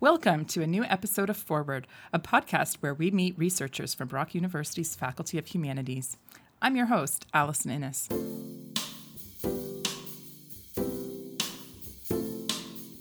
[0.00, 4.32] Welcome to a new episode of Forward, a podcast where we meet researchers from Brock
[4.32, 6.16] University's Faculty of Humanities.
[6.62, 8.08] I'm your host, Allison Innes.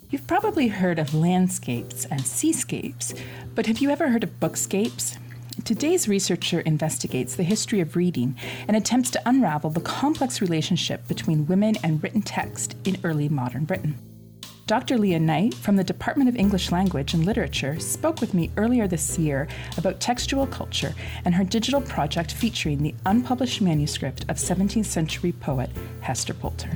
[0.09, 3.13] You've probably heard of landscapes and seascapes,
[3.53, 5.19] but have you ever heard of bookscapes?
[5.65, 8.35] Today's researcher investigates the history of reading
[8.67, 13.65] and attempts to unravel the complex relationship between women and written text in early modern
[13.65, 14.06] Britain.
[14.67, 14.97] Dr.
[14.97, 19.17] Leah Knight from the Department of English Language and Literature spoke with me earlier this
[19.17, 19.47] year
[19.77, 25.69] about textual culture and her digital project featuring the unpublished manuscript of 17th century poet
[26.01, 26.69] Hester Pulter.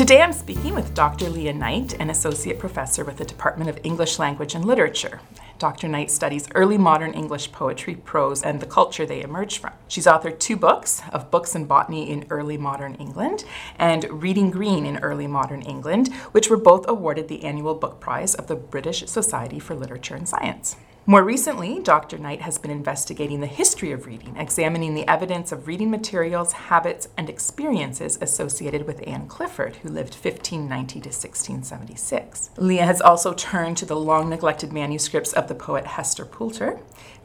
[0.00, 1.28] Today I'm speaking with Dr.
[1.28, 5.20] Leah Knight, an associate professor with the Department of English Language and Literature.
[5.58, 5.88] Dr.
[5.88, 9.74] Knight studies early modern English poetry, prose, and the culture they emerge from.
[9.88, 13.44] She's authored two books of Books and Botany in Early Modern England
[13.78, 18.34] and Reading Green in Early Modern England, which were both awarded the annual book prize
[18.34, 20.76] of the British Society for Literature and Science.
[21.10, 22.18] More recently, Dr.
[22.18, 27.08] Knight has been investigating the history of reading, examining the evidence of reading materials, habits,
[27.16, 32.50] and experiences associated with Anne Clifford, who lived 1590 to 1676.
[32.58, 36.74] Leah has also turned to the long neglected manuscripts of the poet Hester Pulter,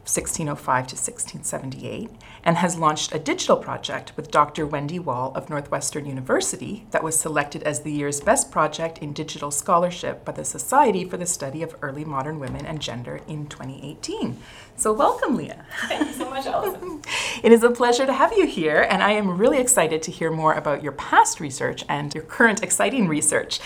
[0.02, 2.10] 1605 to 1678,
[2.46, 4.68] and has launched a digital project with Dr.
[4.68, 9.50] Wendy Wall of Northwestern University that was selected as the year's best project in digital
[9.50, 14.40] scholarship by the Society for the Study of Early Modern Women and Gender in 2018.
[14.78, 15.64] So, welcome, Leah.
[15.88, 17.00] Thank you so much, Allison.
[17.42, 20.30] it is a pleasure to have you here, and I am really excited to hear
[20.30, 23.58] more about your past research and your current exciting research.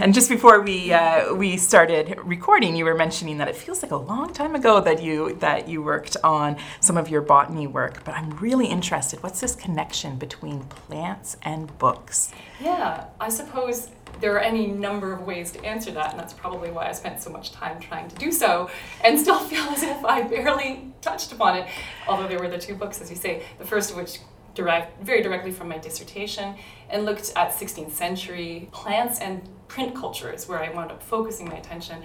[0.00, 3.92] And just before we uh, we started recording, you were mentioning that it feels like
[3.92, 7.85] a long time ago that you that you worked on some of your botany work.
[8.04, 9.22] But I'm really interested.
[9.22, 12.32] What's this connection between plants and books?
[12.60, 16.70] Yeah, I suppose there are any number of ways to answer that, and that's probably
[16.70, 18.70] why I spent so much time trying to do so,
[19.04, 21.68] and still feel as if I barely touched upon it.
[22.08, 24.18] Although there were the two books, as you say, the first of which
[24.54, 26.54] derived very directly from my dissertation
[26.88, 31.56] and looked at 16th century plants and print cultures, where I wound up focusing my
[31.56, 32.02] attention.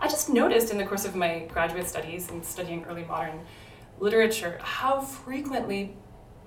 [0.00, 3.40] I just noticed in the course of my graduate studies and studying early modern
[4.00, 5.96] literature how frequently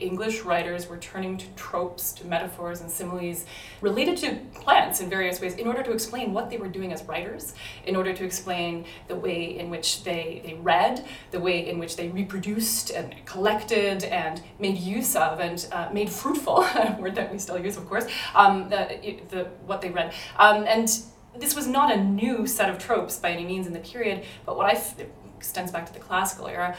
[0.01, 3.45] English writers were turning to tropes, to metaphors and similes
[3.81, 7.03] related to plants in various ways in order to explain what they were doing as
[7.03, 7.53] writers,
[7.85, 11.95] in order to explain the way in which they, they read, the way in which
[11.95, 17.31] they reproduced and collected and made use of and uh, made fruitful, a word that
[17.31, 20.13] we still use, of course, um, the, the, what they read.
[20.37, 20.89] Um, and
[21.37, 24.57] this was not a new set of tropes by any means in the period, but
[24.57, 24.95] what I f-
[25.37, 26.75] extends back to the classical era.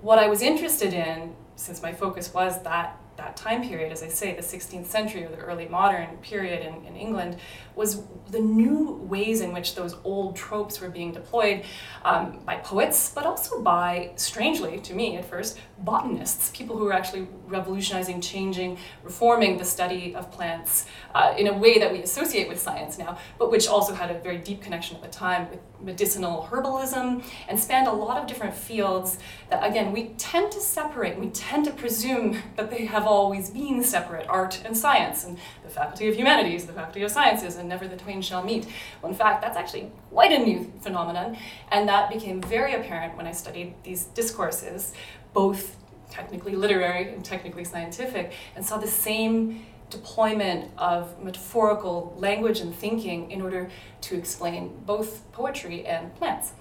[0.00, 4.08] What I was interested in since my focus was that that time period, as I
[4.08, 7.36] say, the 16th century or the early modern period in, in England,
[7.74, 11.64] was the new ways in which those old tropes were being deployed
[12.04, 16.92] um, by poets, but also by, strangely to me at first, botanists, people who were
[16.92, 22.48] actually revolutionizing, changing, reforming the study of plants uh, in a way that we associate
[22.48, 25.60] with science now, but which also had a very deep connection at the time with
[25.80, 29.18] medicinal herbalism and spanned a lot of different fields
[29.50, 33.82] that, again, we tend to separate, we tend to presume that they have always been
[33.82, 37.88] separate art and science, and the Faculty of Humanities, the Faculty of Sciences, and never
[37.88, 38.66] the twain shall meet.
[39.00, 41.38] Well, in fact, that's actually quite a new phenomenon,
[41.72, 44.92] and that became very apparent when I studied these discourses,
[45.32, 45.76] both
[46.10, 53.30] technically literary and technically scientific, and saw the same deployment of metaphorical language and thinking
[53.30, 53.70] in order
[54.02, 56.52] to explain both poetry and plants.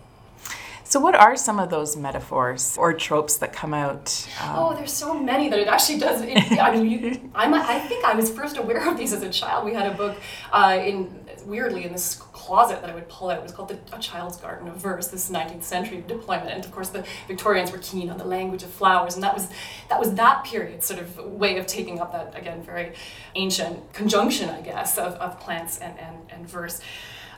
[0.90, 4.26] So, what are some of those metaphors or tropes that come out?
[4.42, 4.56] Um...
[4.56, 6.22] Oh, there's so many that it actually does.
[6.22, 9.30] It, I mean, you, I'm, I think I was first aware of these as a
[9.30, 9.66] child.
[9.66, 10.16] We had a book
[10.54, 13.40] uh, in weirdly in this closet that I would pull out.
[13.40, 15.08] It was called the, A Child's Garden of Verse.
[15.08, 18.70] This 19th century deployment, and of course the Victorians were keen on the language of
[18.70, 19.50] flowers, and that was
[19.90, 22.94] that was that period sort of way of taking up that again very
[23.36, 26.80] ancient conjunction, I guess, of, of plants and, and, and verse.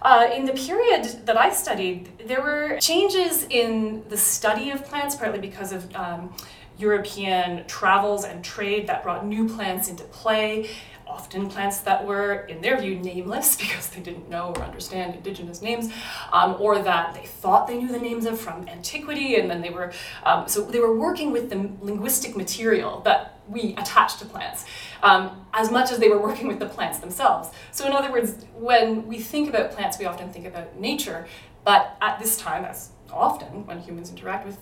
[0.02, 5.16] Uh, in the period that I studied, there were changes in the study of plants,
[5.16, 6.34] partly because of um,
[6.78, 10.70] European travels and trade that brought new plants into play.
[11.06, 15.62] Often plants that were, in their view, nameless because they didn't know or understand indigenous
[15.62, 15.92] names,
[16.32, 19.72] um, or that they thought they knew the names of from antiquity, and then they
[19.72, 19.92] were
[20.24, 24.66] um, so they were working with the linguistic material that we attach to plants
[25.04, 27.50] um, as much as they were working with the plants themselves.
[27.72, 31.28] So, in other words, when we think about plants, we often think about nature,
[31.64, 34.58] but at this time, as often when humans interact with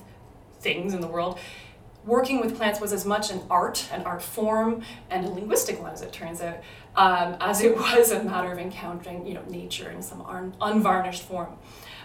[0.60, 1.40] things in the world,
[2.06, 5.92] working with plants was as much an art, an art form, and a linguistic one,
[5.92, 6.58] as it turns out,
[6.96, 11.24] um, as it was a matter of encountering, you know, nature in some un- unvarnished
[11.24, 11.58] form.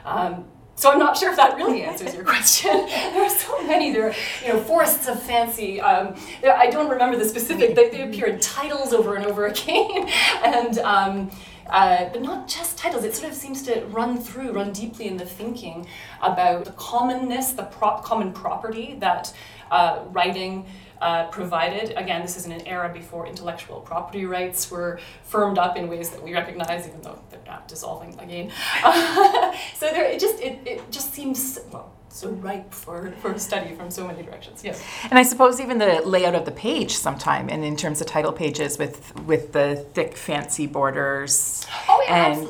[0.05, 0.45] Um,
[0.75, 2.71] so I'm not sure if that really answers your question.
[2.73, 3.93] there are so many.
[3.93, 4.15] There are,
[4.45, 5.81] you know, forests of fancy.
[5.81, 7.75] Um, there, I don't remember the specific.
[7.75, 10.09] They, they, appear in titles over and over again,
[10.45, 11.31] and um,
[11.69, 13.05] uh, but not just titles.
[13.05, 15.87] It sort of seems to run through, run deeply in the thinking
[16.21, 19.33] about the commonness, the prop, common property that
[19.71, 20.67] uh, writing
[21.03, 21.93] uh, provided.
[21.97, 26.11] Again, this is in an era before intellectual property rights were firmed up in ways
[26.11, 28.51] that we recognize, even though they're not dissolving again.
[29.75, 33.91] so there, it just it, it just seems well so ripe for, for study from
[33.91, 34.63] so many directions.
[34.63, 34.85] Yes.
[35.05, 38.33] And I suppose even the layout of the page sometime and in terms of title
[38.33, 42.43] pages with with the thick fancy borders oh, yeah, and.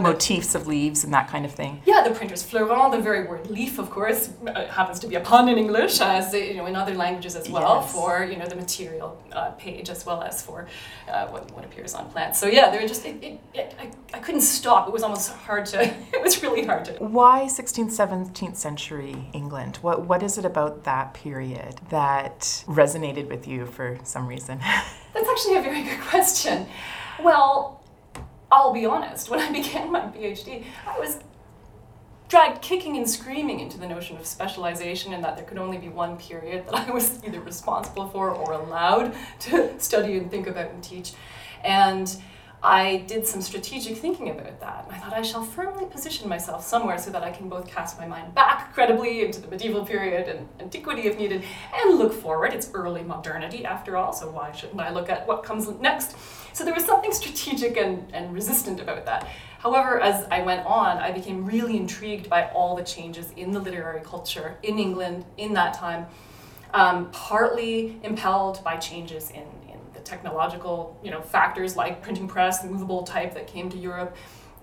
[0.00, 1.82] Motifs the, of leaves and that kind of thing.
[1.84, 5.20] Yeah, the printer's fleuron, the very word leaf of course uh, happens to be a
[5.20, 7.92] pun in English as you know in other languages as well yes.
[7.92, 10.68] for you know the material uh, page as well as for
[11.08, 12.38] uh, what, what appears on plants.
[12.38, 14.86] So yeah, there were just it, it, it, I, I couldn't stop.
[14.86, 18.99] It was almost hard to it was really hard to Why 16th 17th century
[19.32, 19.76] England?
[19.76, 24.58] What what is it about that period that resonated with you for some reason?
[25.14, 26.66] That's actually a very good question.
[27.22, 27.82] Well,
[28.52, 29.30] I'll be honest.
[29.30, 31.18] When I began my PhD, I was
[32.28, 35.88] dragged kicking and screaming into the notion of specialization and that there could only be
[35.88, 40.70] one period that I was either responsible for or allowed to study and think about
[40.70, 41.12] and teach.
[41.64, 42.16] And
[42.62, 44.86] I did some strategic thinking about that.
[44.90, 48.06] I thought I shall firmly position myself somewhere so that I can both cast my
[48.06, 51.42] mind back credibly into the medieval period and antiquity if needed,
[51.74, 52.52] and look forward.
[52.52, 56.16] It's early modernity after all, so why shouldn't I look at what comes next?
[56.52, 59.26] So there was something strategic and, and resistant about that.
[59.60, 63.60] However, as I went on, I became really intrigued by all the changes in the
[63.60, 66.06] literary culture in England in that time,
[66.74, 69.44] um, partly impelled by changes in
[70.00, 74.16] the technological you know factors like printing press, the movable type that came to Europe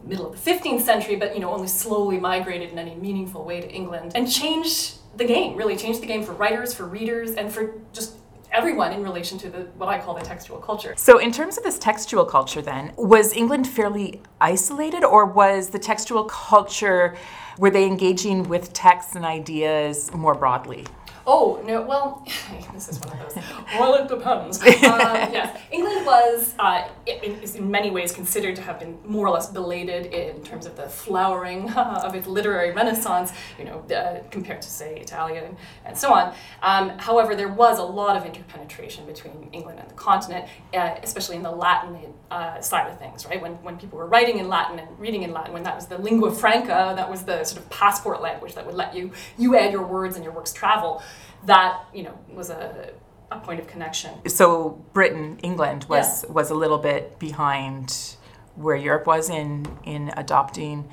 [0.04, 3.60] middle of the 15th century, but you know only slowly migrated in any meaningful way
[3.62, 5.56] to England and changed the game.
[5.56, 8.16] Really changed the game for writers, for readers, and for just
[8.52, 10.94] everyone in relation to the what I call the textual culture.
[10.98, 15.80] So in terms of this textual culture then, was England fairly isolated or was the
[15.80, 17.18] textual culture
[17.58, 20.86] were they engaging with texts and ideas more broadly?
[21.30, 21.82] Oh no!
[21.82, 22.26] Well,
[22.74, 23.44] this is one of those.
[23.78, 24.64] well, it depends.
[24.88, 29.32] Um, yes, England was, uh, is in many ways considered to have been more or
[29.32, 33.34] less belated in terms of the flowering of its literary renaissance.
[33.60, 36.34] You know, uh, compared to say Italia and, and so on.
[36.62, 41.36] Um, however, there was a lot of interpenetration between England and the continent, uh, especially
[41.36, 43.26] in the Latin uh, side of things.
[43.26, 45.88] Right, when when people were writing in Latin and reading in Latin, when that was
[45.88, 49.58] the lingua franca, that was the sort of passport language that would let you you
[49.58, 51.04] add your words and your works travel
[51.46, 52.92] that you know was a,
[53.32, 54.12] a point of connection.
[54.30, 56.32] So Britain, England was yeah.
[56.32, 58.16] was a little bit behind
[58.56, 60.90] where Europe was in in adopting.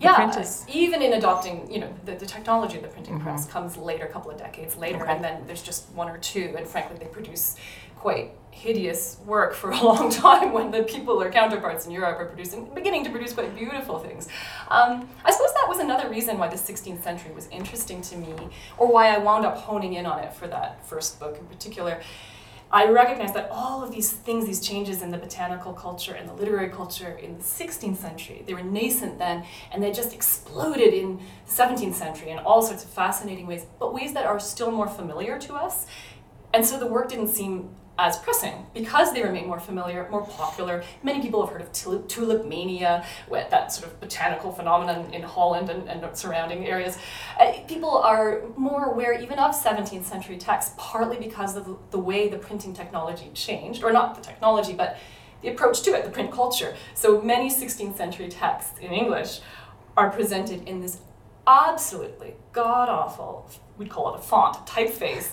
[0.00, 3.24] Yeah, even in adopting, you know, the, the technology of the printing mm-hmm.
[3.24, 5.12] press comes later, a couple of decades later, okay.
[5.12, 7.56] and then there's just one or two, and frankly, they produce
[7.98, 12.26] quite hideous work for a long time when the people or counterparts in Europe are
[12.26, 14.28] producing, beginning to produce quite beautiful things.
[14.68, 18.34] Um, I suppose that was another reason why the 16th century was interesting to me,
[18.76, 22.00] or why I wound up honing in on it for that first book in particular.
[22.70, 26.34] I recognized that all of these things, these changes in the botanical culture and the
[26.34, 31.18] literary culture in the 16th century, they were nascent then, and they just exploded in
[31.46, 34.86] the 17th century in all sorts of fascinating ways, but ways that are still more
[34.86, 35.86] familiar to us.
[36.52, 40.84] And so the work didn't seem as pressing because they remain more familiar, more popular.
[41.02, 43.04] Many people have heard of tulip, tulip mania,
[43.50, 46.96] that sort of botanical phenomenon in Holland and, and surrounding areas.
[47.40, 52.28] Uh, people are more aware even of 17th century texts, partly because of the, way
[52.28, 54.96] the printing technology changed, or not the technology, but
[55.42, 56.76] the approach to it, the print culture.
[56.94, 59.40] So many 16th century texts in English
[59.96, 60.98] are presented in this
[61.48, 65.30] absolutely god awful, we'd call it a font, typeface.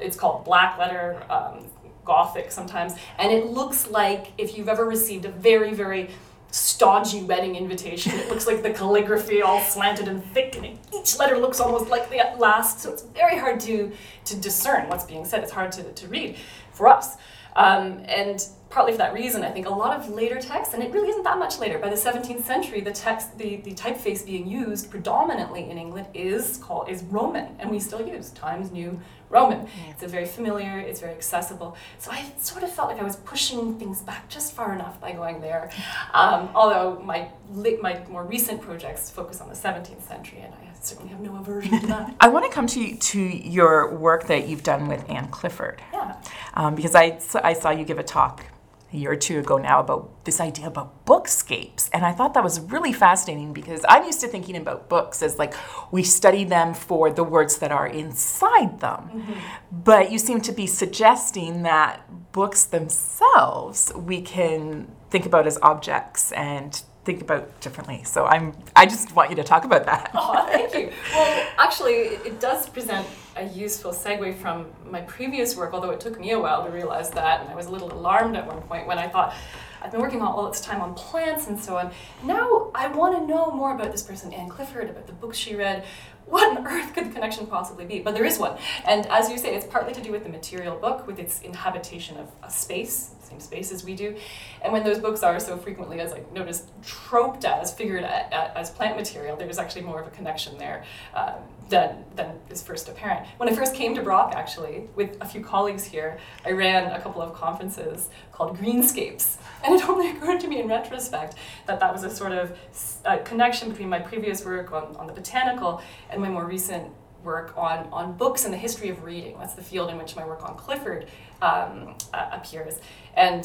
[0.00, 1.22] It's called black letter.
[1.28, 1.66] Um,
[2.08, 6.10] gothic sometimes, and it looks like if you've ever received a very, very
[6.50, 8.12] stodgy wedding invitation.
[8.14, 12.08] It looks like the calligraphy all slanted and thick, and each letter looks almost like
[12.10, 12.80] the last.
[12.80, 13.92] So it's very hard to
[14.24, 15.42] to discern what's being said.
[15.42, 16.36] It's hard to, to read
[16.72, 17.16] for us.
[17.56, 20.92] Um, and partly for that reason, I think a lot of later texts, and it
[20.92, 24.46] really isn't that much later, by the 17th century, the text, the, the typeface being
[24.46, 29.00] used predominantly in England is called is Roman, and we still use Times New
[29.30, 29.66] Roman.
[29.90, 31.76] It's a very familiar, it's very accessible.
[31.98, 35.12] So I sort of felt like I was pushing things back just far enough by
[35.12, 35.70] going there.
[36.14, 41.10] Um, although my, my more recent projects focus on the 17th century, and I certainly
[41.10, 42.14] have no aversion to that.
[42.20, 45.82] I want to come to, to your work that you've done with Anne Clifford.
[45.92, 46.16] Yeah.
[46.54, 48.44] Um, because I, I saw you give a talk
[48.92, 51.90] a year or two ago now about this idea about bookscapes.
[51.92, 55.38] And I thought that was really fascinating because I'm used to thinking about books as
[55.38, 55.54] like
[55.90, 59.10] we study them for the words that are inside them.
[59.12, 59.32] Mm-hmm.
[59.72, 62.02] But you seem to be suggesting that
[62.32, 68.02] books themselves we can think about as objects and think about differently.
[68.04, 70.10] So I'm I just want you to talk about that.
[70.12, 70.92] oh, thank you.
[71.14, 76.20] Well, actually, it does present a useful segue from my previous work, although it took
[76.20, 78.86] me a while to realize that, and I was a little alarmed at one point
[78.86, 79.34] when I thought,
[79.80, 81.92] I've been working all this time on plants and so on.
[82.24, 85.54] Now I want to know more about this person, Anne Clifford, about the books she
[85.56, 85.84] read.
[86.28, 88.00] What on earth could the connection possibly be?
[88.00, 88.58] But there is one.
[88.84, 92.18] And as you say, it's partly to do with the material book, with its inhabitation
[92.18, 94.16] of a space, same space as we do.
[94.62, 98.96] And when those books are so frequently, as I noticed, troped as, figured as plant
[98.96, 101.34] material, there's actually more of a connection there um,
[101.68, 103.26] than, than is first apparent.
[103.36, 107.00] When I first came to Brock, actually, with a few colleagues here, I ran a
[107.00, 109.36] couple of conferences called Greenscapes.
[109.64, 111.34] And it only occurred to me in retrospect
[111.66, 112.56] that that was a sort of
[113.04, 116.92] uh, connection between my previous work on, on the botanical and my more recent
[117.24, 119.36] work on, on books and the history of reading.
[119.38, 121.08] That's the field in which my work on Clifford
[121.42, 122.80] um, uh, appears.
[123.16, 123.44] And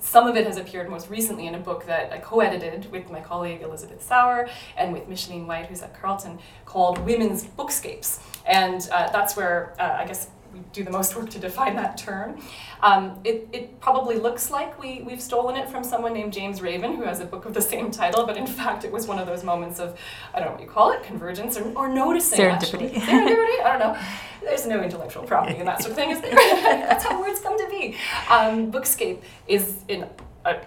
[0.00, 3.10] some of it has appeared most recently in a book that I co edited with
[3.10, 8.20] my colleague Elizabeth Sauer and with Micheline White, who's at Carleton, called Women's Bookscapes.
[8.46, 11.98] And uh, that's where uh, I guess we do the most work to define that
[11.98, 12.40] term.
[12.80, 16.94] Um, it, it probably looks like we, we've stolen it from someone named James Raven,
[16.94, 19.26] who has a book of the same title, but in fact, it was one of
[19.26, 19.98] those moments of,
[20.32, 22.38] I don't know what you call it, convergence or, or noticing.
[22.38, 22.94] Serendipity.
[22.94, 23.64] Serendipity?
[23.64, 24.00] I don't know.
[24.42, 26.34] There's no intellectual property in that sort of thing, is there?
[26.34, 27.96] That's how words come to be.
[28.30, 30.06] Um, Bookscape is in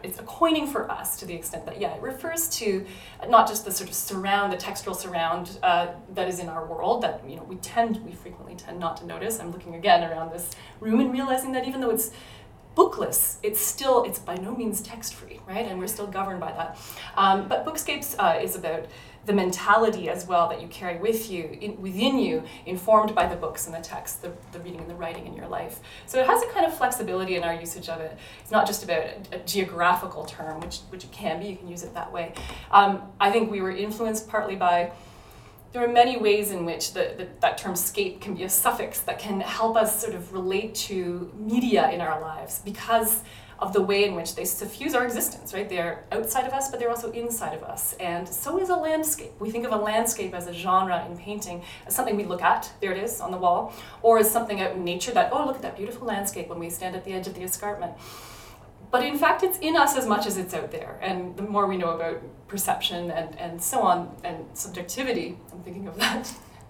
[0.03, 2.85] it's a coining for us to the extent that yeah it refers to
[3.29, 7.01] not just the sort of surround the textual surround uh, that is in our world
[7.03, 9.39] that you know we tend we frequently tend not to notice.
[9.39, 12.11] I'm looking again around this room and realizing that even though it's
[12.75, 15.65] bookless it's still it's by no means text free right?
[15.65, 16.77] And we're still governed by that.
[17.15, 18.85] Um, but bookscapes uh, is about
[19.27, 23.35] the mentality as well that you carry with you in, within you informed by the
[23.35, 25.81] books and the text the, the reading and the writing in your life.
[26.05, 28.17] So it has a kind of flexibility in our usage of it.
[28.41, 31.67] It's not just about a, a geographical term which, which it can be you can
[31.67, 32.33] use it that way.
[32.71, 34.91] Um, i think we were influenced partly by
[35.73, 39.01] there are many ways in which the, the, that term scape can be a suffix
[39.01, 43.21] that can help us sort of relate to media in our lives because
[43.59, 45.67] of the way in which they suffuse our existence, right?
[45.67, 47.93] They're outside of us, but they're also inside of us.
[47.93, 49.31] And so is a landscape.
[49.39, 52.71] We think of a landscape as a genre in painting, as something we look at,
[52.81, 55.55] there it is on the wall, or as something out in nature that, oh, look
[55.55, 57.93] at that beautiful landscape when we stand at the edge of the escarpment.
[58.89, 60.97] But in fact, it's in us as much as it's out there.
[61.01, 65.87] And the more we know about perception and, and so on, and subjectivity, I'm thinking
[65.87, 66.31] of that.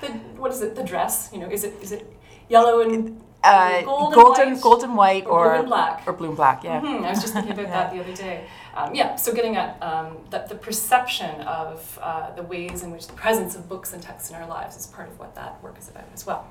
[0.00, 0.74] the, what is it?
[0.74, 2.12] The dress, you know, is it is it
[2.48, 6.02] yellow and uh, golden, golden, white, golden white or, or blue and black.
[6.06, 6.80] Or blue and black, yeah.
[6.80, 7.04] Mm-hmm.
[7.04, 8.46] I was just thinking about that the other day.
[8.74, 13.06] Um, yeah, so getting at um, that the perception of uh, the ways in which
[13.06, 15.78] the presence of books and texts in our lives is part of what that work
[15.78, 16.46] is about as well.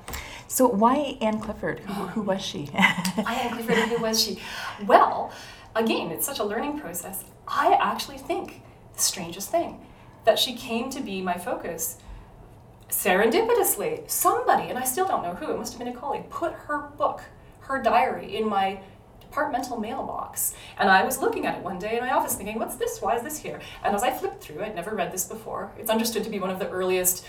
[0.46, 1.80] So why Anne Clifford?
[1.80, 2.66] Who, who was she?
[2.66, 3.76] why Anne Clifford?
[3.88, 4.40] Who was she?
[4.86, 5.32] Well,
[5.74, 7.24] again, it's such a learning process.
[7.46, 8.62] I actually think
[8.94, 9.86] the strangest thing
[10.24, 11.98] that she came to be my focus
[12.88, 16.52] serendipitously, somebody, and I still don't know who, it must have been a colleague, put
[16.52, 17.22] her book,
[17.60, 18.80] her diary, in my
[19.20, 20.54] departmental mailbox.
[20.78, 23.00] And I was looking at it one day in my office thinking, what's this?
[23.00, 23.60] Why is this here?
[23.84, 25.70] And as I flipped through, I'd never read this before.
[25.78, 27.24] It's understood to be one of the earliest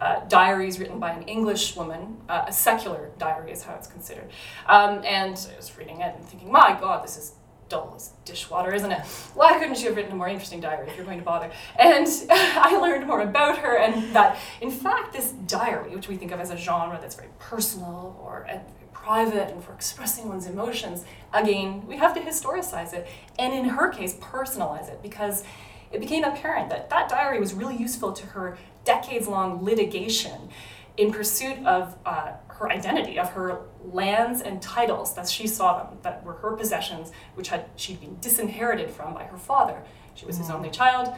[0.00, 4.30] uh, diaries written by an English woman, uh, a secular diary is how it's considered.
[4.66, 7.32] Um, and I was reading it and thinking, my God, this is
[7.68, 9.00] dull as dishwater, isn't it?
[9.34, 11.50] Why couldn't you have written a more interesting diary if you're going to bother?
[11.78, 16.32] And I learned more about her, and that in fact, this diary, which we think
[16.32, 18.46] of as a genre that's very personal or
[18.92, 23.06] private and for expressing one's emotions, again, we have to historicize it,
[23.38, 25.44] and in her case, personalize it, because
[25.92, 30.48] it became apparent that that diary was really useful to her decades long litigation
[30.96, 35.98] in pursuit of uh, her identity, of her lands and titles that she saw them,
[36.02, 39.82] that were her possessions, which had she'd been disinherited from by her father.
[40.14, 40.54] She was his mm.
[40.54, 41.14] only child,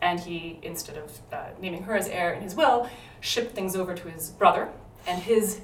[0.00, 2.88] and he, instead of uh, naming her as heir in his will,
[3.20, 4.70] shipped things over to his brother
[5.06, 5.60] and his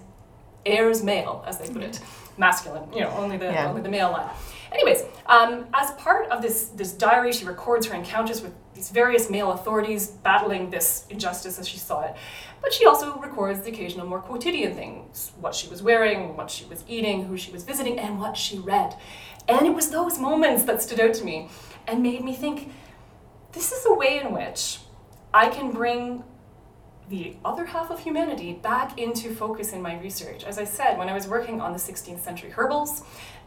[0.64, 2.00] heirs male, as they put it,
[2.36, 3.68] masculine, you know, only the yeah.
[3.68, 4.30] only the male line.
[4.72, 9.30] Anyways, um, as part of this, this diary, she records her encounters with these various
[9.30, 12.16] male authorities battling this injustice as she saw it.
[12.60, 16.64] But she also records the occasional more quotidian things what she was wearing, what she
[16.64, 18.96] was eating, who she was visiting, and what she read.
[19.48, 21.48] And it was those moments that stood out to me
[21.86, 22.72] and made me think
[23.52, 24.80] this is a way in which
[25.32, 26.24] I can bring
[27.08, 30.44] the other half of humanity back into focus in my research.
[30.44, 33.02] As I said, when I was working on the 16th century herbals,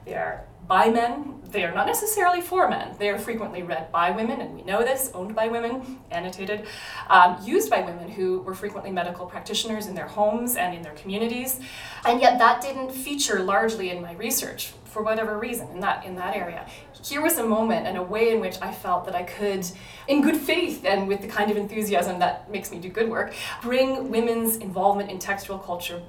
[0.06, 2.96] they are by men, they are not necessarily for men.
[2.98, 6.66] They are frequently read by women, and we know this, owned by women, annotated,
[7.08, 10.94] um, used by women who were frequently medical practitioners in their homes and in their
[10.94, 11.60] communities.
[12.06, 16.16] And yet that didn't feature largely in my research for whatever reason in that in
[16.16, 16.66] that area.
[17.04, 19.68] Here was a moment and a way in which I felt that I could,
[20.08, 23.34] in good faith and with the kind of enthusiasm that makes me do good work,
[23.62, 26.02] bring women's involvement in textual culture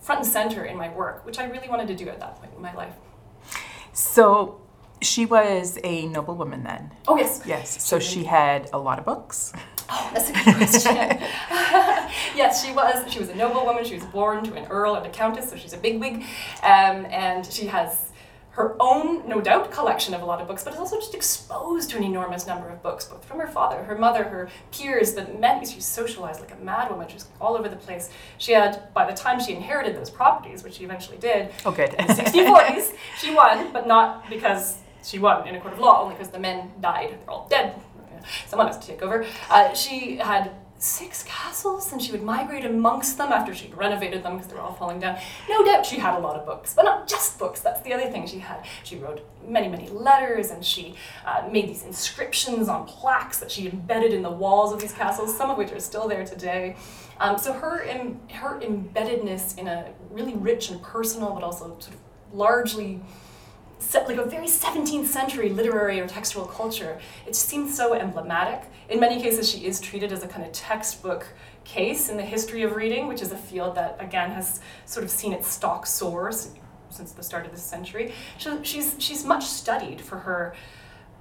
[0.00, 2.52] front and center in my work, which I really wanted to do at that point
[2.56, 2.94] in my life.
[3.92, 4.62] So
[5.02, 6.92] she was a noblewoman then.
[7.06, 7.42] Oh yes.
[7.44, 7.84] Yes.
[7.84, 9.52] So she had a lot of books.
[9.88, 10.96] Oh, that's a good question.
[12.34, 13.12] yes, she was.
[13.12, 13.84] She was a noblewoman.
[13.84, 16.24] She was born to an earl and a countess, so she's a bigwig,
[16.62, 18.05] um, and she has
[18.56, 21.90] her own, no doubt, collection of a lot of books, but is also just exposed
[21.90, 25.26] to an enormous number of books, both from her father, her mother, her peers, the
[25.26, 25.64] men.
[25.66, 27.10] She socialized like a madwoman.
[27.10, 28.08] She's all over the place.
[28.38, 31.92] She had, by the time she inherited those properties, which she eventually did, oh, good.
[31.94, 36.02] in the 1640s, she won, but not because she won in a court of law,
[36.02, 37.10] only because the men died.
[37.10, 37.74] They're all dead.
[38.46, 39.26] Someone has to take over.
[39.50, 44.34] Uh, she had six castles and she would migrate amongst them after she'd renovated them
[44.34, 45.18] because they were all falling down.
[45.48, 47.60] No doubt she had a lot of books, but not just books.
[47.60, 48.66] That's the other thing she had.
[48.84, 53.68] She wrote many, many letters and she uh, made these inscriptions on plaques that she
[53.68, 56.76] embedded in the walls of these castles, some of which are still there today.
[57.18, 61.88] Um, so her, Im- her embeddedness in a really rich and personal, but also sort
[61.88, 61.96] of
[62.32, 63.00] largely
[64.08, 66.98] like a very 17th century literary or textual culture.
[67.26, 68.68] It seems so emblematic.
[68.88, 71.26] In many cases, she is treated as a kind of textbook
[71.64, 75.10] case in the history of reading, which is a field that, again, has sort of
[75.10, 78.12] seen its stock soar since the start of this century.
[78.62, 80.54] She's, she's much studied for her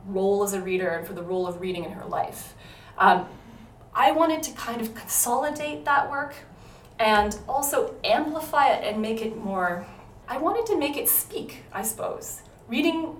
[0.05, 2.53] role as a reader and for the role of reading in her life.
[2.97, 3.27] Um,
[3.93, 6.35] I wanted to kind of consolidate that work
[6.99, 9.85] and also amplify it and make it more
[10.27, 12.41] I wanted to make it speak, I suppose.
[12.67, 13.15] Reading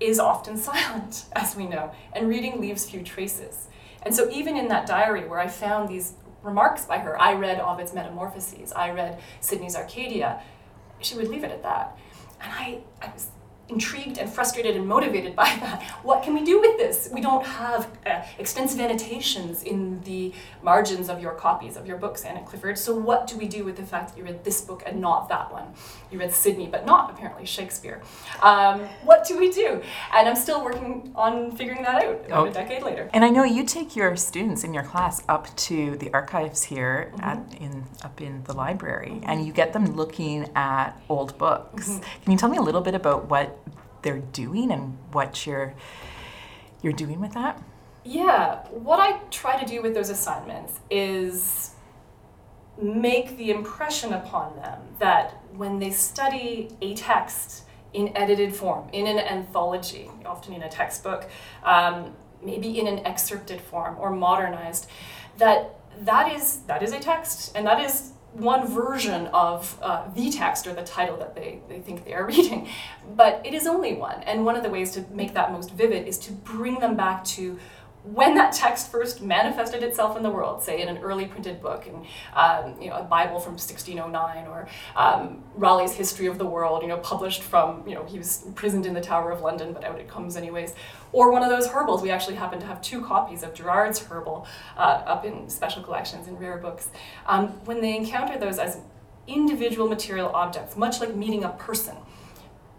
[0.00, 3.68] is often silent, as we know, and reading leaves few traces.
[4.02, 7.60] And so, even in that diary where I found these remarks by her, I read
[7.60, 10.42] Ovid's Metamorphoses, I read Sidney's Arcadia,
[11.00, 11.96] she would leave it at that.
[12.40, 13.28] And I, I was
[13.72, 15.82] intrigued and frustrated and motivated by that.
[16.02, 17.08] What can we do with this?
[17.12, 20.32] We don't have uh, extensive annotations in the
[20.62, 22.78] margins of your copies of your books, Anna Clifford.
[22.78, 25.28] So what do we do with the fact that you read this book and not
[25.28, 25.74] that one?
[26.10, 28.02] You read Sidney, but not apparently Shakespeare.
[28.42, 29.82] Um, what do we do?
[30.12, 32.50] And I'm still working on figuring that out about oh.
[32.50, 33.08] a decade later.
[33.12, 37.12] And I know you take your students in your class up to the archives here
[37.14, 37.24] mm-hmm.
[37.24, 39.30] at, in up in the library, mm-hmm.
[39.30, 41.88] and you get them looking at old books.
[41.88, 42.22] Mm-hmm.
[42.22, 43.58] Can you tell me a little bit about what
[44.02, 45.74] they're doing and what you're
[46.82, 47.62] you're doing with that?
[48.04, 51.70] Yeah, what I try to do with those assignments is
[52.80, 59.06] make the impression upon them that when they study a text in edited form, in
[59.06, 61.28] an anthology, often in a textbook,
[61.62, 64.88] um, maybe in an excerpted form or modernized,
[65.38, 70.30] that that is that is a text and that is one version of uh, the
[70.30, 72.68] text or the title that they, they think they are reading,
[73.14, 74.22] but it is only one.
[74.22, 77.24] And one of the ways to make that most vivid is to bring them back
[77.24, 77.58] to
[78.04, 81.86] when that text first manifested itself in the world, say in an early printed book,
[81.86, 86.82] in um, you know a Bible from 1609, or um, Raleigh's History of the World,
[86.82, 89.84] you know published from you know he was imprisoned in the Tower of London, but
[89.84, 90.74] out it comes anyways,
[91.12, 92.02] or one of those herbals.
[92.02, 96.26] We actually happen to have two copies of Gerard's herbal uh, up in special collections
[96.26, 96.90] in rare books.
[97.26, 98.78] Um, when they encounter those as
[99.28, 101.96] individual material objects, much like meeting a person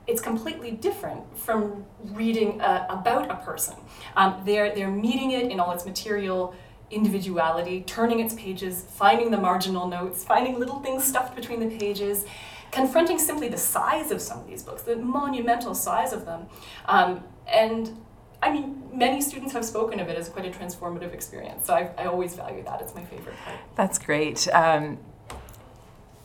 [0.08, 3.76] it's completely different from reading uh, about a person.
[4.16, 6.54] Um, they're, they're meeting it in all its material
[6.92, 12.26] individuality, turning its pages, finding the marginal notes, finding little things stuffed between the pages,
[12.72, 16.48] confronting simply the size of some of these books, the monumental size of them.
[16.86, 17.98] Um, and
[18.42, 21.66] I mean, many students have spoken of it as quite a transformative experience.
[21.66, 22.82] So I, I always value that.
[22.82, 23.58] It's my favorite part.
[23.76, 24.48] That's great.
[24.54, 25.00] Um,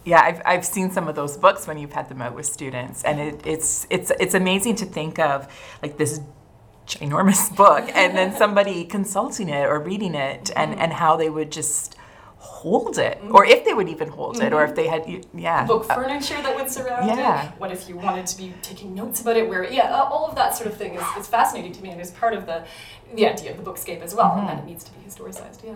[0.09, 3.05] yeah, I've, I've seen some of those books when you've had them out with students,
[3.05, 5.47] and it, it's it's it's amazing to think of
[5.83, 6.21] like this
[6.87, 10.81] ginormous book, and then somebody consulting it or reading it, and mm-hmm.
[10.81, 11.95] and how they would just
[12.39, 14.77] hold it, or if they would even hold it, or if mm-hmm.
[14.77, 15.67] they had, yeah.
[15.67, 17.49] book uh, furniture that would surround yeah.
[17.49, 17.61] it.
[17.61, 19.49] What if you wanted to be taking notes about it?
[19.49, 22.11] Where, yeah, all of that sort of thing is, is fascinating to me and is
[22.13, 22.65] part of the
[23.15, 24.69] the idea of the bookscape as well, and then it mm-hmm.
[24.69, 25.65] needs to be historicized.
[25.65, 25.75] Yeah.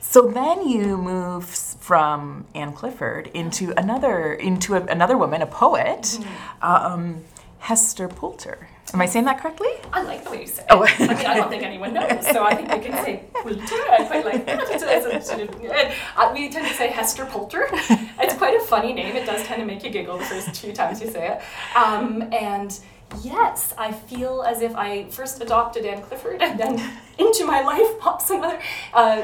[0.00, 6.02] So then you move from Anne Clifford into another into a, another woman, a poet,
[6.02, 6.64] mm-hmm.
[6.64, 7.24] um,
[7.58, 8.68] Hester Pulter.
[8.94, 9.68] Am I saying that correctly?
[9.92, 10.66] I like the way you say it.
[10.68, 10.84] Oh.
[10.84, 13.74] I mean, I don't think anyone knows, so I think we can say Pulter.
[13.90, 14.68] I quite like that.
[14.70, 17.68] It's a- it's a sort of- and, uh, we tend to say Hester Pulter.
[17.72, 19.16] It's quite a funny name.
[19.16, 21.42] It does tend to make you giggle the first two times you say it.
[21.76, 22.78] Um, and
[23.22, 26.78] yes, I feel as if I first adopted Anne Clifford and then
[27.18, 28.60] into my life pops another.
[28.92, 29.22] Uh,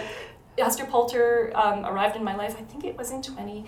[0.59, 3.65] Hester Pulter um, arrived in my life, I think it was in 20,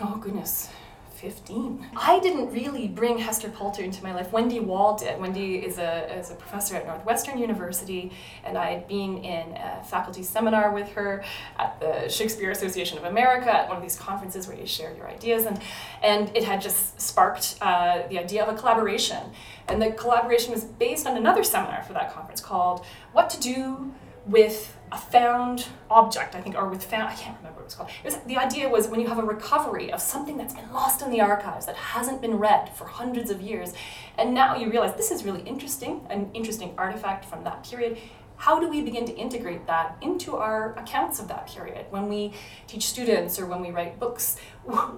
[0.00, 0.70] oh goodness,
[1.18, 1.84] 15.
[1.96, 4.32] I didn't really bring Hester Pulter into my life.
[4.32, 5.20] Wendy Wall did.
[5.20, 8.12] Wendy is a, is a professor at Northwestern University,
[8.44, 11.24] and I had been in a faculty seminar with her
[11.58, 15.08] at the Shakespeare Association of America at one of these conferences where you share your
[15.08, 15.60] ideas, and,
[16.02, 19.32] and it had just sparked uh, the idea of a collaboration.
[19.66, 23.92] And the collaboration was based on another seminar for that conference called What to Do
[24.24, 27.74] with a found object, I think, or with found, I can't remember what it was
[27.74, 27.90] called.
[28.02, 31.02] It was, the idea was when you have a recovery of something that's been lost
[31.02, 33.72] in the archives, that hasn't been read for hundreds of years,
[34.16, 37.98] and now you realize this is really interesting, an interesting artifact from that period.
[38.36, 41.86] How do we begin to integrate that into our accounts of that period?
[41.90, 42.34] When we
[42.68, 44.38] teach students or when we write books,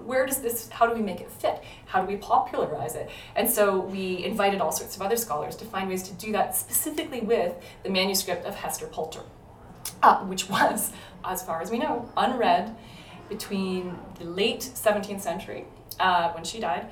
[0.05, 1.63] where does this, how do we make it fit?
[1.87, 3.09] How do we popularize it?
[3.35, 6.55] And so we invited all sorts of other scholars to find ways to do that
[6.55, 9.23] specifically with the manuscript of Hester Pulter
[10.03, 10.91] uh, which was,
[11.23, 12.75] as far as we know, unread
[13.29, 15.65] between the late 17th century,
[15.99, 16.87] uh, when she died,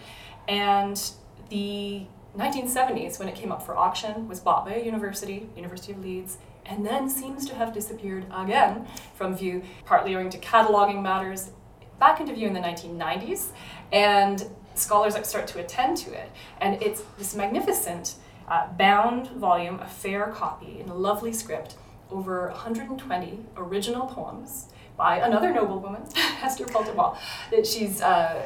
[0.48, 1.12] and
[1.50, 2.06] the
[2.38, 6.38] 1970s, when it came up for auction, was bought by a university, University of Leeds,
[6.66, 11.52] and then seems to have disappeared again from view, partly owing to cataloging matters,
[12.00, 13.52] back into view in the 1990s,
[13.92, 14.46] and
[14.76, 16.32] scholars start to attend to it.
[16.62, 18.16] And it's this magnificent
[18.48, 21.76] uh, bound volume, a fair copy in a lovely script,
[22.12, 24.68] over 120 original poems
[24.98, 26.94] by another noblewoman, Hester Pulter
[27.52, 28.42] that she's uh,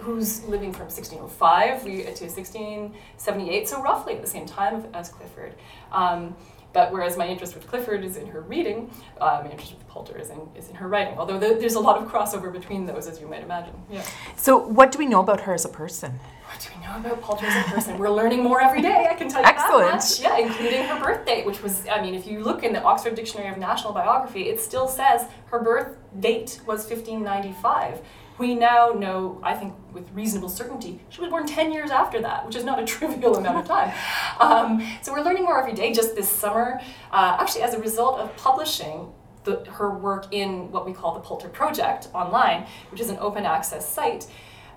[0.00, 5.54] who's living from 1605 to 1678, so roughly at the same time as Clifford.
[5.92, 6.34] Um,
[6.72, 10.16] but whereas my interest with Clifford is in her reading, uh, my interest with Pulter
[10.18, 11.18] is in, is in her writing.
[11.18, 13.74] Although the, there's a lot of crossover between those, as you might imagine.
[13.90, 14.04] Yeah.
[14.36, 16.20] So what do we know about her as a person?
[16.46, 17.98] What do we know about Pulter as a person?
[17.98, 19.86] We're learning more every day, I can tell you Excellent.
[19.86, 20.20] that much.
[20.20, 23.14] Yeah, including her birth date, which was, I mean, if you look in the Oxford
[23.14, 28.00] Dictionary of National Biography, it still says her birth date was 1595.
[28.40, 32.46] We now know, I think, with reasonable certainty, she was born 10 years after that,
[32.46, 33.92] which is not a trivial amount of time.
[34.40, 35.92] Um, so we're learning more every day.
[35.92, 36.80] Just this summer,
[37.12, 39.12] uh, actually, as a result of publishing
[39.44, 43.44] the, her work in what we call the Pulter Project online, which is an open
[43.44, 44.26] access site,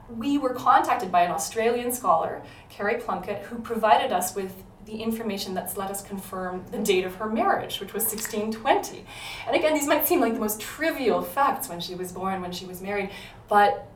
[0.09, 5.53] we were contacted by an Australian scholar, Carrie Plunkett, who provided us with the information
[5.53, 9.05] that's let us confirm the date of her marriage, which was 1620.
[9.47, 12.51] And again, these might seem like the most trivial facts when she was born, when
[12.51, 13.09] she was married,
[13.53, 13.87] but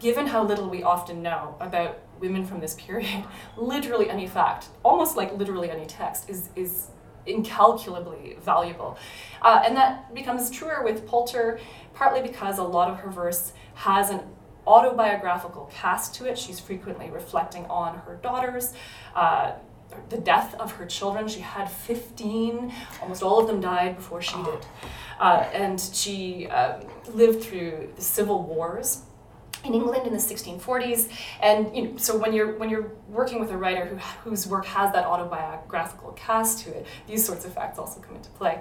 [0.00, 3.22] given how little we often know about women from this period,
[3.56, 6.88] literally any fact, almost like literally any text, is, is
[7.24, 8.98] incalculably valuable.
[9.40, 11.60] Uh, and that becomes truer with Pulter,
[11.94, 14.20] partly because a lot of her verse has an
[14.66, 16.36] autobiographical cast to it.
[16.36, 18.72] She's frequently reflecting on her daughters.
[19.14, 19.52] Uh,
[20.08, 21.28] the death of her children.
[21.28, 24.66] She had 15, almost all of them died before she did.
[25.18, 29.02] Uh, and she um, lived through the civil wars
[29.64, 31.08] in England in the 1640s.
[31.40, 33.96] And you know, so when you're when you're working with a writer who,
[34.28, 38.30] whose work has that autobiographical cast to it, these sorts of facts also come into
[38.30, 38.60] play.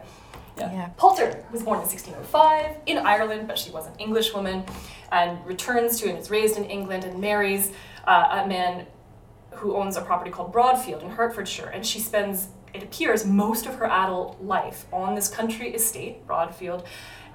[0.57, 0.71] Yeah.
[0.71, 0.87] Yeah.
[0.97, 4.63] Pulter was born in 1605 in Ireland, but she was an English woman,
[5.11, 7.71] and returns to and is raised in England and marries
[8.05, 8.85] uh, a man
[9.55, 13.75] who owns a property called Broadfield in Hertfordshire, and she spends, it appears, most of
[13.75, 16.85] her adult life on this country estate, Broadfield,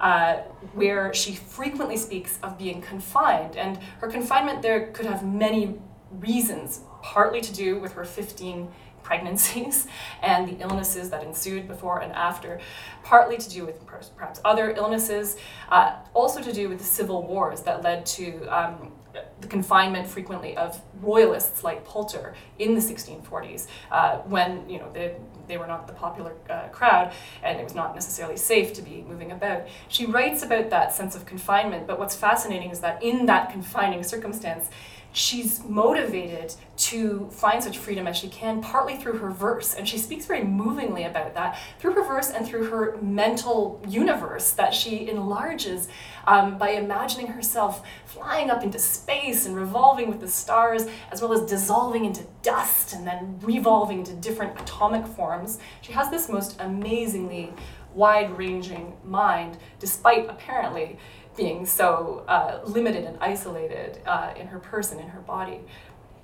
[0.00, 0.38] uh,
[0.74, 3.56] where she frequently speaks of being confined.
[3.56, 5.78] And her confinement there could have many
[6.10, 8.68] reasons, partly to do with her 15
[9.02, 9.86] pregnancies
[10.22, 12.60] and the illnesses that ensued before and after,
[13.02, 15.38] partly to do with perhaps other illnesses,
[15.70, 18.92] uh, also to do with the civil wars that led to um,
[19.40, 25.14] the confinement frequently of royalists like Pulter in the 1640s, uh, when you know they,
[25.46, 29.04] they were not the popular uh, crowd and it was not necessarily safe to be
[29.08, 29.66] moving about.
[29.88, 34.02] She writes about that sense of confinement, but what's fascinating is that in that confining
[34.02, 34.68] circumstance,
[35.18, 39.74] she's motivated to find such freedom as she can, partly through her verse.
[39.74, 44.52] And she speaks very movingly about that through her verse and through her mental universe
[44.52, 45.88] that she enlarges
[46.28, 51.32] um, by imagining herself flying up into space and revolving with the stars, as well
[51.32, 55.58] as dissolving into dust and then revolving into different atomic forms.
[55.80, 57.52] She has this most amazingly
[57.92, 60.98] wide ranging mind, despite apparently
[61.38, 65.60] being so uh, limited and isolated uh, in her person, in her body.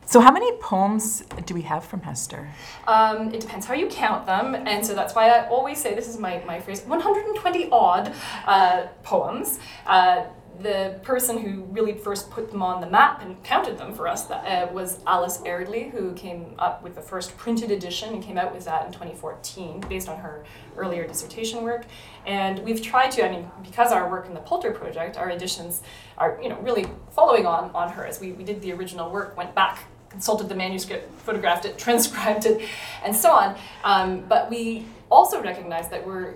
[0.07, 2.51] So, how many poems do we have from Hester?
[2.87, 6.09] Um, it depends how you count them, and so that's why I always say this
[6.09, 8.13] is my, my phrase 120 odd
[8.45, 9.59] uh, poems.
[9.87, 10.25] Uh,
[10.61, 14.31] the person who really first put them on the map and counted them for us
[14.31, 18.55] uh, was Alice Eardley, who came up with the first printed edition and came out
[18.55, 20.45] with that in 2014 based on her
[20.77, 21.85] earlier dissertation work.
[22.27, 25.83] And we've tried to, I mean, because our work in the Pulter Project, our editions
[26.17, 29.37] are, you know, really following on, on her as we, we did the original work,
[29.37, 32.63] went back consulted the manuscript, photographed it, transcribed it,
[33.05, 33.57] and so on.
[33.83, 36.35] Um, but we also recognize that we're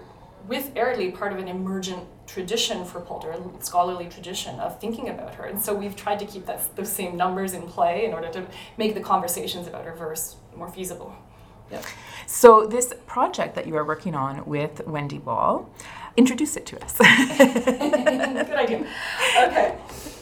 [0.49, 5.45] with Eardley part of an emergent tradition for Pulter, scholarly tradition of thinking about her.
[5.45, 8.47] And so we've tried to keep that, those same numbers in play in order to
[8.77, 11.17] make the conversations about her verse more feasible.
[11.71, 11.85] Yep.
[12.27, 15.69] So this project that you are working on with Wendy Wall,
[16.17, 16.99] introduce it to us.
[16.99, 18.87] Good idea.
[19.37, 19.79] Okay.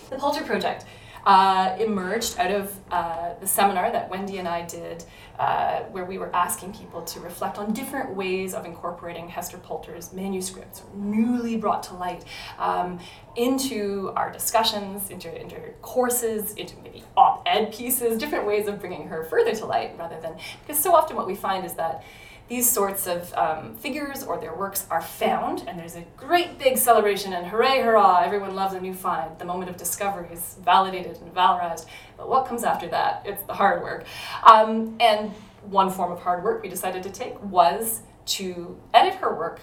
[0.09, 0.85] The Pulter Project
[1.27, 5.05] uh, emerged out of uh, the seminar that Wendy and I did,
[5.41, 10.13] uh, where we were asking people to reflect on different ways of incorporating Hester Pulter's
[10.13, 12.25] manuscripts, newly brought to light,
[12.61, 13.01] um,
[13.35, 19.09] into our discussions, into, into courses, into maybe op ed pieces, different ways of bringing
[19.09, 20.37] her further to light rather than.
[20.65, 22.05] Because so often what we find is that
[22.49, 26.79] these sorts of um, figures or their works are found, and there's a great big
[26.79, 29.37] celebration and hooray, hurrah, everyone loves a new find.
[29.39, 31.87] The moment of discovery is validated and valorized.
[32.17, 33.23] But what comes after that?
[33.25, 34.05] It's the hard work.
[34.45, 35.33] Um, and
[35.63, 39.61] one form of hard work we decided to take was to edit her work,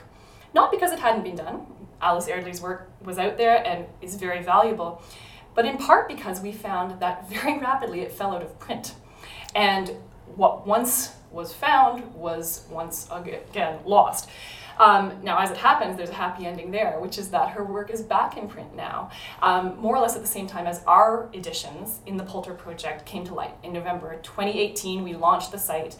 [0.53, 1.65] not because it hadn't been done.
[2.01, 5.01] Alice Eardley's work was out there and is very valuable,
[5.55, 8.93] but in part because we found that very rapidly it fell out of print.
[9.55, 9.91] And
[10.35, 14.29] what once was found was once again lost.
[14.79, 17.91] Um, now, as it happens, there's a happy ending there, which is that her work
[17.91, 21.29] is back in print now, um, more or less at the same time as our
[21.33, 23.53] editions in the Pulter Project came to light.
[23.61, 25.95] In November 2018, we launched the site.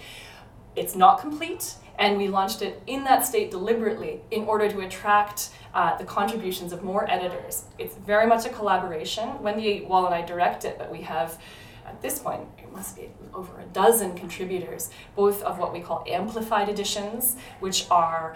[0.75, 5.49] It's not complete, and we launched it in that state deliberately in order to attract
[5.75, 7.65] uh, the contributions of more editors.
[7.77, 9.41] It's very much a collaboration.
[9.43, 11.39] Wendy Wall and I direct it, but we have
[11.85, 16.03] at this point, it must be over a dozen contributors, both of what we call
[16.07, 18.35] amplified editions, which are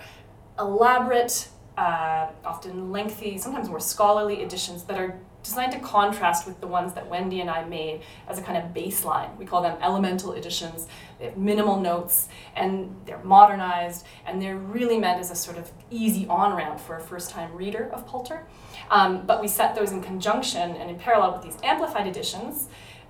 [0.60, 6.68] elaborate, uh, often lengthy, sometimes more scholarly editions that are designed to contrast with the
[6.68, 9.36] ones that Wendy and I made as a kind of baseline.
[9.38, 10.88] We call them elemental editions.
[11.20, 15.72] They have minimal notes and they're modernized and they're really meant as a sort of
[15.90, 18.46] easy on ramp for a first time reader of Pulter.
[18.92, 22.68] Um, but we set those in conjunction and in parallel with these amplified editions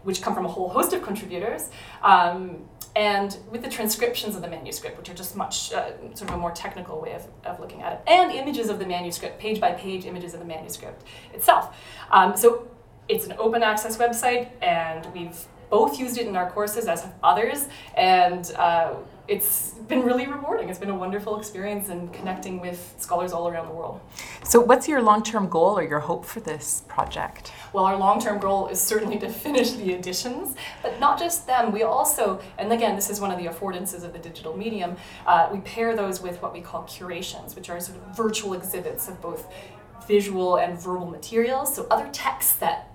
[0.07, 1.69] which come from a whole host of contributors,
[2.01, 2.63] um,
[2.95, 6.37] and with the transcriptions of the manuscript, which are just much uh, sort of a
[6.37, 9.73] more technical way of, of looking at it, and images of the manuscript, page by
[9.73, 11.75] page images of the manuscript itself.
[12.09, 12.69] Um, so
[13.09, 15.39] it's an open access website, and we've
[15.69, 17.67] both used it in our courses, as have others,
[17.97, 18.93] and uh,
[19.27, 20.69] it's been really rewarding.
[20.69, 23.99] It's been a wonderful experience in connecting with scholars all around the world.
[24.43, 27.51] So, what's your long term goal or your hope for this project?
[27.73, 31.71] Well, our long term goal is certainly to finish the editions, but not just them.
[31.71, 35.49] We also, and again, this is one of the affordances of the digital medium, uh,
[35.51, 39.21] we pair those with what we call curations, which are sort of virtual exhibits of
[39.21, 39.47] both
[40.07, 42.86] visual and verbal materials, so other texts that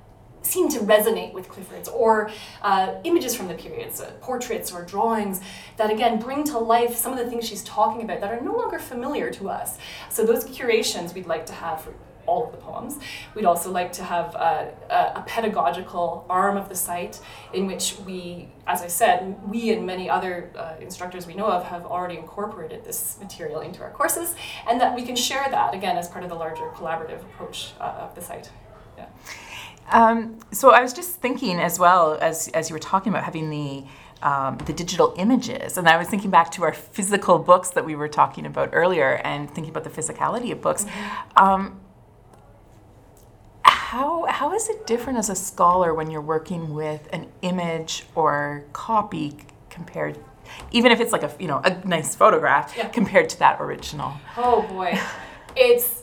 [0.42, 2.30] seem to resonate with Clifford's, or
[2.62, 5.40] uh, images from the periods, uh, portraits or drawings
[5.76, 8.56] that again bring to life some of the things she's talking about that are no
[8.56, 9.78] longer familiar to us.
[10.10, 11.94] So those curations we'd like to have for
[12.26, 12.98] all of the poems.
[13.34, 14.72] We'd also like to have a,
[15.16, 17.20] a, pedagogical arm of the site
[17.52, 21.64] in which we, as I said, we and many other uh, instructors we know of
[21.64, 24.34] have already incorporated this material into our courses,
[24.68, 27.84] and that we can share that again as part of the larger collaborative approach uh,
[27.84, 28.50] of the site.
[28.96, 29.06] Yeah.
[29.90, 33.50] Um, so I was just thinking as well as as you were talking about having
[33.50, 33.84] the
[34.22, 37.96] um, the digital images, and I was thinking back to our physical books that we
[37.96, 40.84] were talking about earlier, and thinking about the physicality of books.
[40.84, 41.44] Mm-hmm.
[41.44, 41.80] Um,
[43.64, 48.64] how how is it different as a scholar when you're working with an image or
[48.72, 49.36] copy
[49.68, 50.18] compared?
[50.70, 52.88] Even if it's like a you know a nice photograph yeah.
[52.88, 54.14] compared to that original.
[54.36, 54.98] Oh boy,
[55.56, 56.01] it's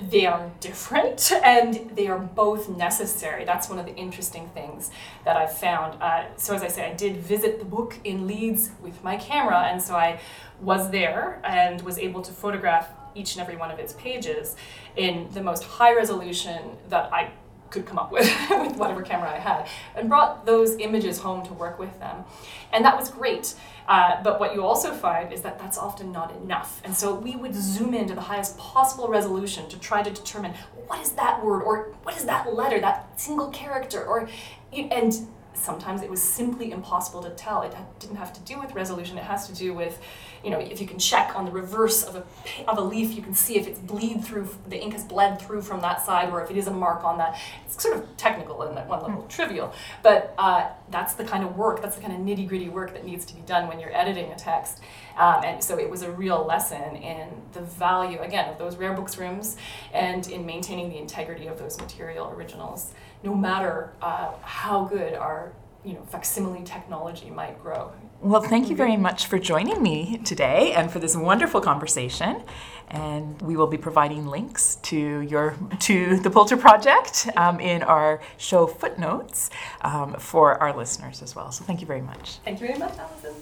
[0.00, 3.44] they are different and they are both necessary.
[3.44, 4.90] That's one of the interesting things
[5.24, 6.02] that I've found.
[6.02, 9.68] Uh, so, as I say, I did visit the book in Leeds with my camera,
[9.70, 10.20] and so I
[10.60, 14.56] was there and was able to photograph each and every one of its pages
[14.96, 17.30] in the most high resolution that I
[17.74, 21.52] could come up with with whatever camera I had, and brought those images home to
[21.52, 22.24] work with them.
[22.72, 23.54] And that was great.
[23.86, 26.80] Uh, but what you also find is that that's often not enough.
[26.84, 30.54] And so we would zoom into the highest possible resolution to try to determine
[30.86, 34.28] what is that word or what is that letter, that single character, or
[34.72, 37.62] and sometimes it was simply impossible to tell.
[37.62, 39.16] It didn't have to do with resolution.
[39.18, 39.98] It has to do with,
[40.42, 42.24] you know, if you can check on the reverse of a
[42.68, 45.62] of a leaf, you can see if it's bleed through, the ink has bled through
[45.62, 47.38] from that side, or if it is a mark on that.
[47.66, 49.28] It's sort of technical and at one level mm.
[49.28, 52.92] trivial, but uh, that's the kind of work, that's the kind of nitty gritty work
[52.92, 54.80] that needs to be done when you're editing a text.
[55.16, 58.94] Um, and so it was a real lesson in the value, again, of those rare
[58.94, 59.56] books rooms
[59.92, 62.92] and in maintaining the integrity of those material originals
[63.24, 65.52] no matter uh, how good our
[65.84, 67.90] you know facsimile technology might grow.
[68.20, 72.42] Well, thank you very much for joining me today and for this wonderful conversation.
[72.88, 78.20] And we will be providing links to your to the Pulter Project um, in our
[78.36, 81.50] show footnotes um, for our listeners as well.
[81.50, 82.38] So thank you very much.
[82.44, 83.34] Thank you very much, Allison.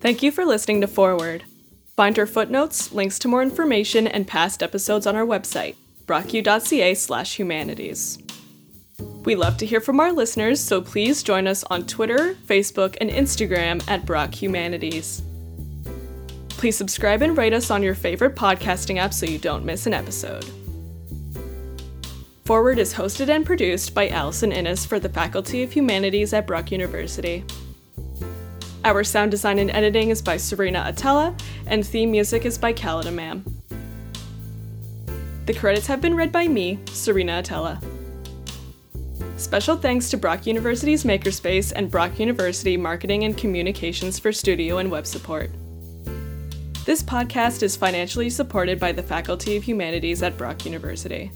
[0.00, 1.44] Thank you for listening to Forward.
[1.96, 5.76] Find our footnotes, links to more information, and past episodes on our website,
[6.06, 8.18] brocku.ca slash humanities.
[9.24, 13.10] We love to hear from our listeners, so please join us on Twitter, Facebook, and
[13.10, 15.22] Instagram at Brock Humanities.
[16.48, 19.94] Please subscribe and rate us on your favorite podcasting app so you don't miss an
[19.94, 20.48] episode.
[22.44, 26.72] Forward is hosted and produced by Allison Innes for the Faculty of Humanities at Brock
[26.72, 27.44] University.
[28.84, 33.44] Our sound design and editing is by Serena Atella, and theme music is by Caladamam.
[35.46, 37.80] The credits have been read by me, Serena Atella.
[39.36, 44.90] Special thanks to Brock University's Makerspace and Brock University Marketing and Communications for studio and
[44.90, 45.50] web support.
[46.84, 51.30] This podcast is financially supported by the Faculty of Humanities at Brock University.